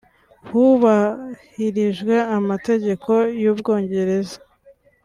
[0.47, 3.11] hubahirijwe amategeko
[3.43, 4.37] y’u Bwongereza